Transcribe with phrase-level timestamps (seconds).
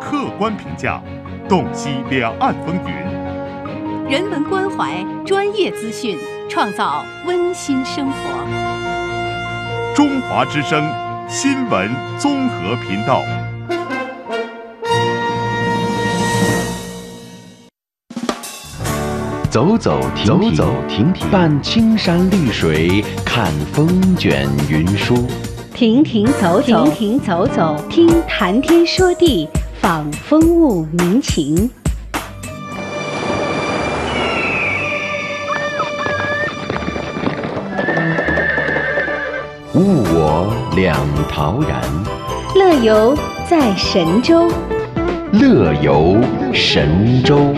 [0.00, 1.02] 客观评价，
[1.48, 4.10] 洞悉两岸风云。
[4.10, 8.16] 人文关怀，专业资讯，创造温馨生活。
[9.94, 10.84] 中华之声
[11.28, 13.22] 新闻综合频道。
[19.50, 25.26] 走走停停，走走停停，伴青山绿水，看风卷云舒。
[25.72, 29.48] 停停走走，停停走走，听谈天说地，
[29.84, 31.70] 访风物民情。
[39.74, 40.96] 物我两
[41.28, 41.82] 陶然，
[42.56, 43.14] 乐游
[43.46, 44.50] 在神州。
[45.32, 46.16] 乐游
[46.54, 47.54] 神州。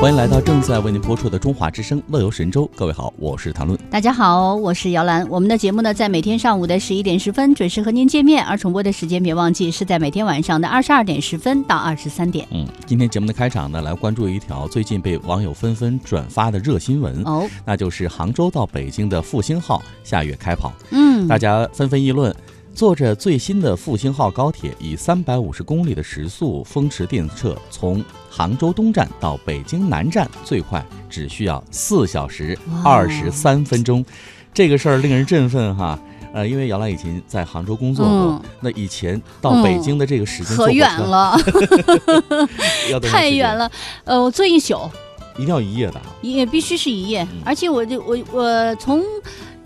[0.00, 2.64] 欢迎来到正在为您播出的《中华之声·乐游神州》。
[2.74, 3.78] 各位好，我是谭论。
[3.90, 5.28] 大家好，我是姚兰。
[5.28, 12.48] 我们的节目呢，在每天上午的十一点十分准时和您见面，而重播的时间别忘记是在每天晚上的二十二点十分到二十三点。
[12.50, 20.72] 嗯，今天节目的开场呢，来关注一条最近被网友纷纷转发的热新闻哦，那就是杭州到北京的复兴号下月开跑。
[20.92, 22.34] 嗯，大家纷纷议论。
[22.74, 34.04] 坐着最新的复兴号高铁，以三百五十公里的时速风驰电掣，从杭州东站到北京南站，最快只需要四小时二十三分钟。
[34.54, 35.98] 这个事儿令人振奋哈。
[36.32, 41.36] 呃，因为姚兰以前在杭州工作过，那以前到北京的这个时间可远了，
[43.02, 43.70] 太远了。
[44.04, 44.88] 呃，我坐一宿，
[45.36, 47.26] 一定要一夜的，也必须是一夜。
[47.44, 49.02] 而且我就我我从。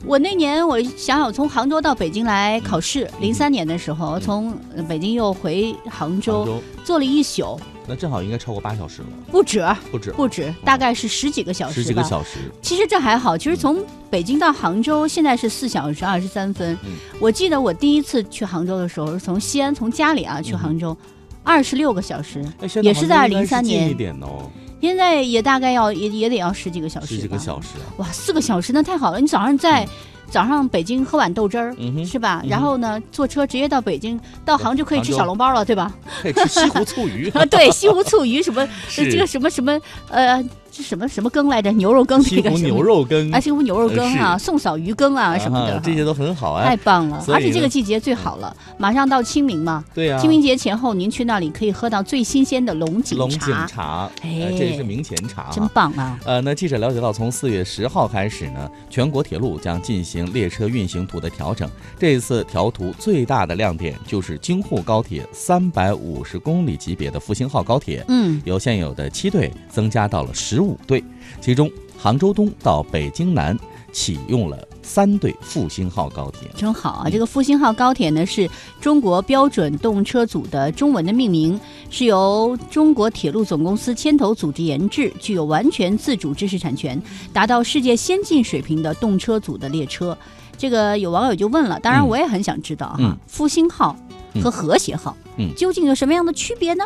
[0.07, 4.55] 我那年，我想想，从杭州到北京来考试，零三年的时候，从
[4.87, 12.39] 北京又回杭州，坐了一宿，那正好应该超过八小时了，不止，不止，不止，大概是十几个小时，十几个小时。
[12.61, 16.77] 其实这还好，其实从北京到杭州现在是四小时二十三分。
[17.19, 20.95] 我记得我第一次去杭州的时候，是从西安从家里啊去杭州，
[21.43, 22.45] 二十六个小时，
[22.83, 23.91] 也是在零三年。
[23.91, 24.51] 一点哦。
[24.85, 27.87] 现在也大概要也也得要十几个小时，十几个小时啊！
[27.97, 29.21] 哇，四个小时那太好了！
[29.21, 29.87] 你早上在
[30.31, 31.75] 早上北京喝碗豆汁儿，
[32.05, 32.43] 是吧？
[32.47, 35.95] 然后呢，坐车直接到北京，到杭州可以吃小笼包了，对吧？
[36.23, 37.45] 可以吃西湖醋鱼啊！
[37.51, 39.81] 对，西湖醋鱼什么这个什么什么
[40.11, 40.45] 呃。
[40.75, 41.71] 是什么什么羹来着？
[41.73, 47.25] 牛肉羹那个牛肉羹，啊，西湖牛肉羹啊，宋嫂鱼羹啊什么的，这些都很好啊，太棒了！
[47.29, 56.19] 而且这个季节最好了，马上到清明嘛，对呀，清明节前后您去那里可以喝到最新鲜的龙井龙井茶，哎，这是明前茶，真棒啊！
[56.25, 61.71] 呃，那记者了解到，从四月十号开始呢，全国铁路将进行列车运行图的调整。
[61.99, 71.03] 这次调图最大的亮点就是京沪高铁三百五十公里级别的复兴号高铁，嗯，由现有的七对增加到了十五对。
[71.41, 73.59] 其中，杭州东到北京南
[73.93, 77.11] 启用了三对复兴号高铁，真好啊！
[77.11, 78.49] 这个复兴号高铁呢，是
[78.81, 81.59] 中国标准动车组的中文的命名，
[81.91, 87.01] 是由中国铁路总公司牵头组织研制，具有完全自主知识产权，
[87.33, 90.17] 达到世界先进水平的动车组的列车。
[90.59, 93.97] 这个有网友就问了，当然我也很想知道哈，复兴号
[94.43, 96.85] 和和谐号，嗯，究竟有什么样的区别呢？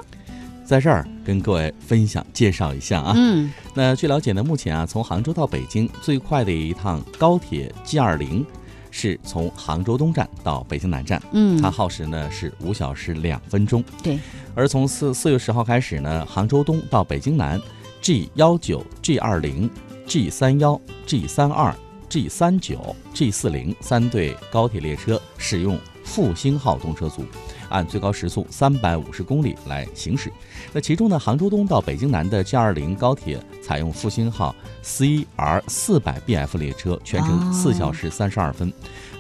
[0.69, 8.45] 在这儿跟各位分享介绍一下啊，嗯，那据了解呢，目前啊，从杭州到北京最快的一趟高铁 G 二零，
[8.91, 14.19] 是从杭州东站到北京南站，嗯，它耗时呢是五小时两分钟，对。
[14.55, 17.59] 而从四四月十号开始呢，杭州东到北京南
[18.03, 19.71] G 幺九、G 二零、
[20.07, 21.75] G 三幺、G 三二、
[22.11, 27.25] G 三九、G 四零三对高铁列车使用复兴号动车组。
[27.69, 30.33] 按最高时速三百五十公里来行驶。
[30.73, 34.55] 那其中呢，杭州东到北京南的 G 二零高铁采用复兴号
[34.85, 38.73] CR 四百 BF 列车，全程四小时三十二分。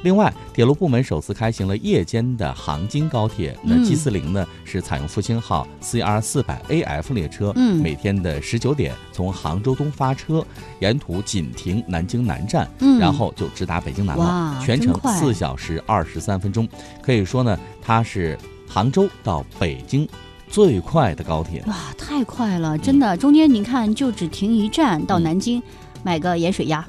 [0.02, 3.58] 另外，铁路部门首次开行了夜间的杭京高铁。
[3.62, 10.44] 那 G 四零呢是采用复兴号 CR 四百 AF 列车，每天的十九点从杭州东发车，
[10.78, 12.68] 沿途仅停南京南站，
[13.00, 16.68] 然后就直达北京南了，全程四小时二十三分钟。
[17.02, 17.58] 可以说呢，
[17.88, 18.36] 它是
[18.68, 20.06] 杭州到北京
[20.46, 21.64] 最快的高铁。
[21.66, 23.16] 哇，太快了，真的！
[23.16, 25.62] 中间您看，就只停一站到南京。
[26.02, 26.84] 买个盐水鸭，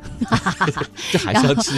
[1.12, 1.78] 这还是要吃。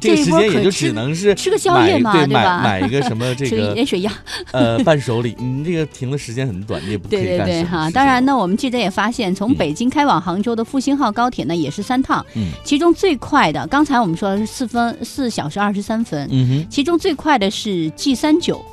[0.00, 2.60] 这个时间也就只能是吃个宵夜嘛，对吧？
[2.62, 4.12] 买一个什么这个 盐水鸭，
[4.52, 5.34] 呃，伴手礼。
[5.38, 7.90] 你这个停的时间很短，你也不可以对对对哈。
[7.90, 12.24] 当然呢，我们记者也发现，从北京开往杭州的复兴号高铁呢，也是三趟。
[12.34, 12.50] 嗯。
[12.64, 16.28] 其中最快的，刚才我们说的是四分四小时二十三分。
[16.70, 18.64] 其中最快的是 G 三九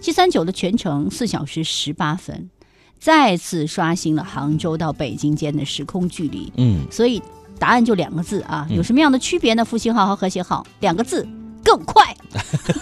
[0.00, 2.48] ，G 三九的全程四小时十八分。
[3.02, 6.52] 再次刷新了杭州到北京间的时空距离。
[6.56, 7.20] 嗯，所以
[7.58, 9.64] 答案就两个字啊，嗯有什么样的区别呢？
[9.64, 11.26] 复兴号和和谐号两个字，
[11.64, 12.16] 更快。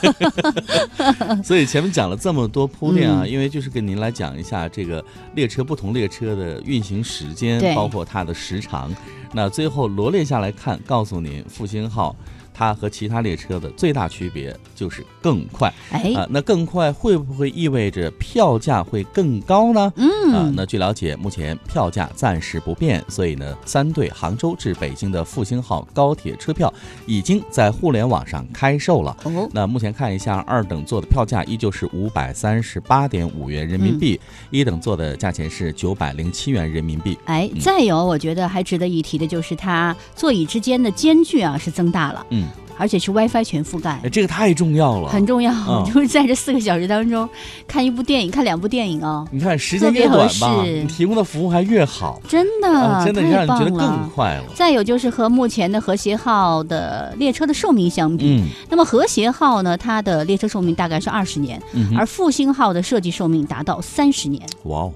[1.43, 5.02] 所以前面讲了这么多铺垫啊，嗯因为就是跟您来讲一下这个
[5.34, 8.94] 列车不同列车的运行时间，包括它的时长。
[9.32, 12.14] 那最后罗列下来看，告诉您复兴号
[12.60, 16.26] 它和其他列车的最大区别就是更快哎，啊。
[16.28, 19.90] 那更快会不会意味着票价会更高呢？
[19.96, 26.70] 嗯啊，嗯，那据了解，目前票价暂时不变，所以呢，三对杭州至北京的复兴号高铁车票
[27.06, 29.16] 已经在互联网上开售了。
[29.24, 34.20] 哦，那目前看一下，二等座的票价依旧是五百三十八点五元人民币，
[34.50, 37.16] 一等座的价钱是九百零七元人民币。
[37.24, 42.50] 哎，嗯再有，我觉得还值得一提的就是它座椅之间的间距啊是增大了，嗯，
[42.80, 44.08] 而且是 WiFi 全覆盖哎，。
[44.08, 47.28] 这个太重要了，很重要，嗯就是在这四个小时当中
[47.68, 54.10] 看一部电影，看两部电影哦，你看时间越短吧，你提供的服务还越好，真的，啊，真的太让你觉得棒更了。
[54.14, 54.44] 快了。
[54.54, 64.92] 再有就是和目前的和谐号的列车的寿命相比，嗯那么和谐号呢，它的列车寿命大概是二十年，嗯，而复兴号的设计寿命达到三十年，哇哦。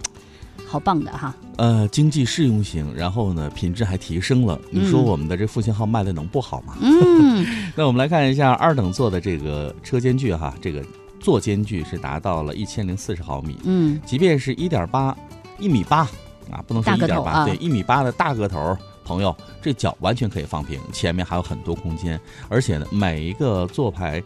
[0.67, 1.35] 好棒的哈！
[1.57, 4.61] 呃，经济适用型，然后呢，品质还提升了。
[4.71, 6.77] 你说嗯我们的这复兴号卖的能不好吗？
[6.81, 7.47] 嗯，
[7.77, 10.85] 那我们来看一下二等座的这个车间距哈，这个
[11.21, 15.17] 座间距是达到了一千零四十毫米，嗯，即便是一点八
[15.59, 15.99] 一米八
[16.51, 24.23] 啊，不能说大一点八，对，一米八的大个头儿朋友，这脚完全可以放平，前面还有很多空间，而且呢，每一个座牌。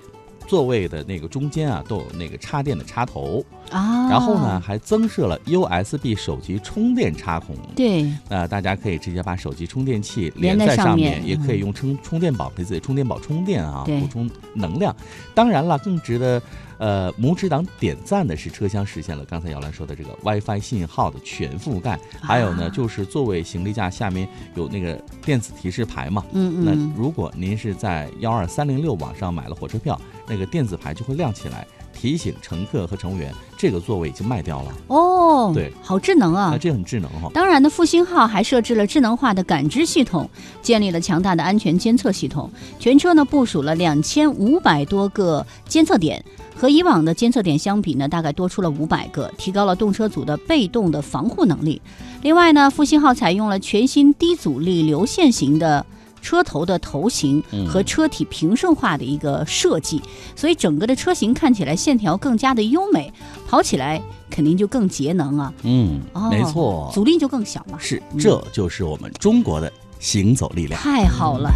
[0.47, 7.57] 座位的那个中间啊，都有那个插电的插头，啊，然后呢，，还增设了 USB 手机充电插孔。
[7.75, 14.95] 对，那大家可以直接把手机充电器连在上上面也可以嗯用充充电宝给自己充电宝充电啊，补充能量。
[15.35, 16.41] 当然了，更值得
[16.79, 24.95] 呃拇指党点赞的是车厢实现了刚才姚兰说的这个 WiFi 信号的全覆盖，还有呢啊就是座位行李架下面有那个
[25.25, 26.25] 电子提示牌嘛。
[26.33, 31.67] 嗯嗯那嗯，如果您是在幺二三零六网上买了火车票，那个电子牌就会亮起来，
[32.01, 34.73] 提醒乘客和乘务员这个座位已经卖掉了。
[34.87, 36.59] 哦，对，好智能啊那！
[36.59, 40.31] 这很智能哈、当然呢，复兴号还设置了智能化的感知系统，
[40.63, 42.49] 建立了强大的安全监测系统。
[42.79, 46.25] 全车呢部署了两千五百多个监测点，
[46.55, 51.83] 和以往的监测点相比呢，大概多出了五百个，提高了动车组的被动的防护能力。
[52.23, 55.85] 另外呢，复兴号采用了全新低阻力流线型的。
[56.29, 60.03] 车头的头型嗯和车体平顺化的一个设计，
[60.37, 63.11] 所以整个的车型看起来线条更加的优美，
[63.49, 63.99] 跑起来
[64.29, 67.79] 肯定就更节能啊，嗯，哦没错，阻力就更小嘛。
[67.81, 70.79] 是，嗯这就是我们中国的行走力量。
[70.79, 71.51] 太好了。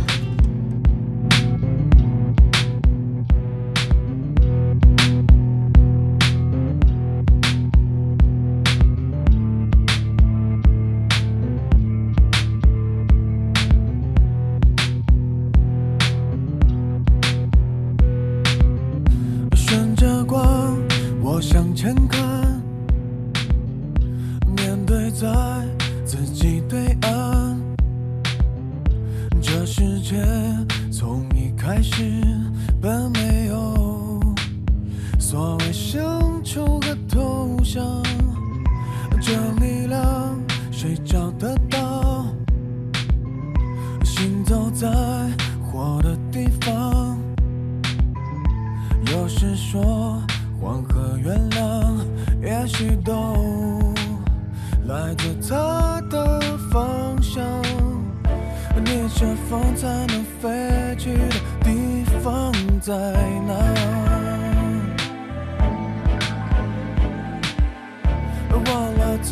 [39.33, 40.39] 的力量
[40.71, 42.27] 谁找得到？
[44.05, 44.87] 行走在
[45.63, 47.19] 火的地方。
[49.07, 50.23] 有时说
[50.61, 52.05] 黄河原谅，
[52.43, 53.15] 也许都
[54.87, 57.43] 来自他的方向。
[58.85, 62.93] 你这风才能飞去的地方在
[63.47, 63.82] 哪？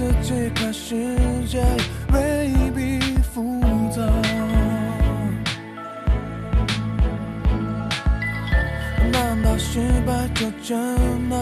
[0.00, 0.94] 自己看世
[1.46, 1.62] 界
[2.10, 2.98] 未必
[3.34, 3.60] 复
[3.94, 4.00] 杂。
[9.12, 11.36] 难道失败就真的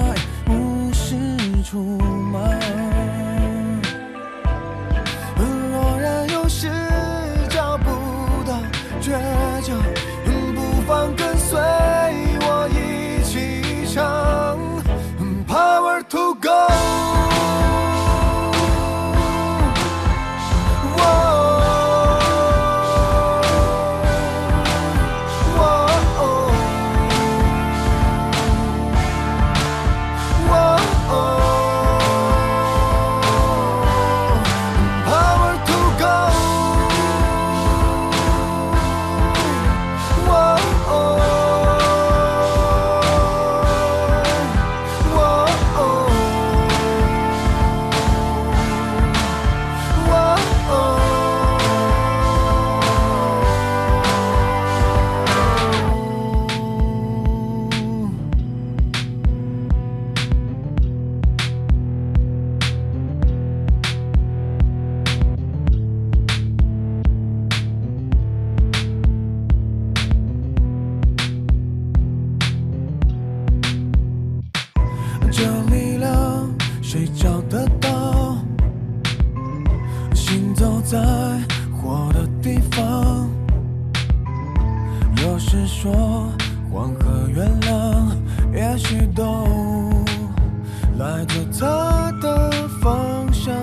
[90.98, 93.54] 来自它的方向。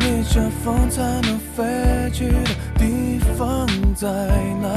[0.00, 4.08] 逆着风才能飞去的地方在
[4.60, 4.68] 哪？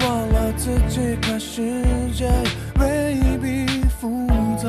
[0.00, 2.28] 忘了自己看世界
[2.78, 3.66] 未必
[4.00, 4.26] 复
[4.56, 4.68] 杂。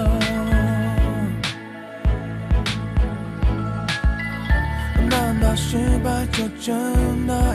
[5.10, 7.54] 难道失败就真的？